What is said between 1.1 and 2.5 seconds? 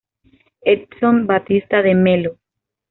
Batista de Mello.